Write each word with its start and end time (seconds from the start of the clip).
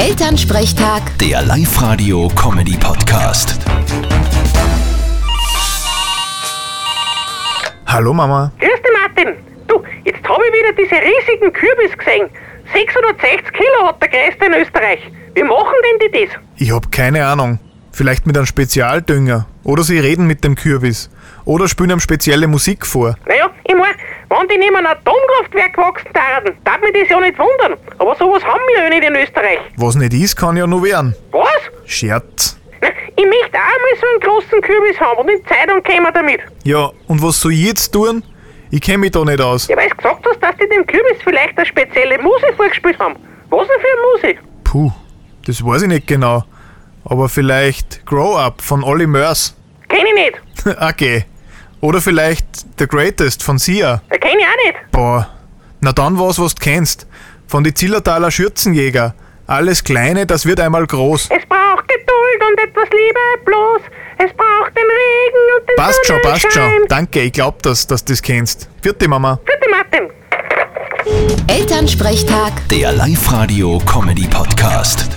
Elternsprechtag, 0.00 1.02
Der 1.18 1.42
Live-Radio-Comedy-Podcast. 1.42 3.58
Hallo 7.86 8.14
Mama. 8.14 8.50
Grüß 8.58 8.70
dich, 8.70 8.92
Martin. 8.98 9.34
Du, 9.66 9.82
jetzt 10.06 10.26
habe 10.26 10.42
ich 10.46 10.52
wieder 10.54 10.72
diese 10.72 10.94
riesigen 10.94 11.52
Kürbis 11.52 11.92
gesehen. 11.98 12.30
660 12.72 13.52
Kilo 13.52 13.88
hat 13.88 14.00
der 14.00 14.08
größte 14.08 14.46
in 14.46 14.54
Österreich. 14.54 15.00
Wie 15.34 15.42
machen 15.42 15.74
denn 15.84 15.98
die 16.08 16.12
das? 16.24 16.30
Ich 16.56 16.72
hab 16.72 16.90
keine 16.90 17.26
Ahnung. 17.26 17.58
Vielleicht 17.92 18.26
mit 18.26 18.38
einem 18.38 18.46
Spezialdünger. 18.46 19.44
Oder 19.64 19.82
sie 19.82 19.98
reden 19.98 20.26
mit 20.26 20.44
dem 20.44 20.54
Kürbis. 20.54 21.10
Oder 21.44 21.68
spielen 21.68 21.90
ihm 21.90 22.00
spezielle 22.00 22.46
Musik 22.46 22.86
vor. 22.86 23.16
Naja, 23.26 23.50
ich 23.64 23.74
mein, 23.74 23.94
wenn 24.30 24.48
die 24.48 24.58
neben 24.58 24.76
einem 24.76 24.86
Atomkraftwerk 24.86 25.76
wachsen 25.76 26.10
würden, 26.14 26.56
darf 26.64 26.80
mich 26.80 26.92
das 26.92 27.08
ja 27.08 27.20
nicht 27.20 27.38
wundern. 27.38 27.78
Aber 27.98 28.14
sowas 28.14 28.44
haben 28.44 28.60
wir 28.68 28.84
ja 28.84 28.88
nicht 28.88 29.04
in 29.04 29.16
Österreich. 29.16 29.58
Was 29.76 29.96
nicht 29.96 30.14
ist, 30.14 30.36
kann 30.36 30.56
ja 30.56 30.66
nur 30.66 30.82
werden. 30.84 31.14
Was? 31.32 31.50
Scherz. 31.84 32.56
Ich 33.16 33.26
möchte 33.26 33.58
auch 33.58 33.78
mal 33.82 34.00
so 34.00 34.06
einen 34.06 34.20
großen 34.20 34.60
Kürbis 34.62 34.98
haben 35.00 35.18
und 35.18 35.28
in 35.28 35.38
die 35.38 35.44
Zeitung 35.44 35.82
kämen 35.82 36.12
damit. 36.14 36.40
Ja, 36.64 36.90
und 37.08 37.22
was 37.22 37.40
soll 37.40 37.52
ich 37.52 37.66
jetzt 37.66 37.90
tun? 37.90 38.22
Ich 38.70 38.80
kenn 38.80 39.00
mich 39.00 39.10
da 39.10 39.24
nicht 39.24 39.40
aus. 39.40 39.66
Ja, 39.66 39.76
weil 39.76 39.88
du 39.88 39.96
gesagt 39.96 40.24
hast, 40.26 40.40
dass 40.40 40.56
die 40.56 40.68
dem 40.68 40.86
Kürbis 40.86 41.18
vielleicht 41.22 41.58
eine 41.58 41.66
spezielle 41.66 42.18
Musik 42.18 42.54
vorgespielt 42.56 42.98
haben. 42.98 43.16
Was 43.50 43.66
denn 43.66 43.80
für 43.80 43.86
eine 43.88 44.34
Musik? 44.34 44.38
Puh, 44.64 44.92
das 45.44 45.64
weiß 45.64 45.82
ich 45.82 45.88
nicht 45.88 46.06
genau. 46.06 46.44
Aber 47.04 47.28
vielleicht 47.28 48.06
Grow 48.06 48.36
Up 48.36 48.62
von 48.62 48.84
Olli 48.84 49.06
Mörs. 49.06 49.56
Kenn 49.88 50.06
ich 50.06 50.14
nicht. 50.14 50.76
okay. 50.80 51.24
Oder 51.80 52.00
vielleicht 52.00 52.46
The 52.78 52.86
Greatest 52.86 53.42
von 53.42 53.58
Sia. 53.58 54.02
Da 54.08 54.18
kenn 54.18 54.38
ich 54.38 54.46
auch 54.46 54.64
nicht. 54.66 54.89
Boah. 55.00 55.24
Na 55.80 55.92
dann 55.92 56.18
was, 56.18 56.38
was 56.38 56.54
du 56.54 56.62
kennst. 56.62 57.06
Von 57.46 57.64
die 57.64 57.72
Zillertaler 57.72 58.30
Schürzenjäger. 58.30 59.14
Alles 59.46 59.82
Kleine, 59.82 60.26
das 60.26 60.44
wird 60.44 60.60
einmal 60.60 60.86
groß. 60.86 61.30
Es 61.30 61.46
braucht 61.46 61.88
Geduld 61.88 62.44
und 62.50 62.60
etwas 62.60 62.90
Liebe 62.90 63.18
bloß. 63.46 63.80
Es 64.18 64.30
braucht 64.34 64.76
den 64.76 64.84
Regen 64.84 65.56
und 65.56 65.66
den 65.70 65.76
Passt 65.76 66.06
schon, 66.06 66.20
passt 66.20 66.52
schon. 66.52 66.84
Danke, 66.88 67.22
ich 67.22 67.32
glaub, 67.32 67.62
dass, 67.62 67.86
dass 67.86 68.04
du 68.04 68.12
das 68.12 68.20
kennst. 68.20 68.68
Vierte 68.82 69.08
Mama. 69.08 69.40
Bitte, 69.46 69.70
Martin. 69.70 70.10
Elternsprechtag. 71.48 72.68
Der 72.68 72.92
Live-Radio-Comedy-Podcast. 72.92 75.08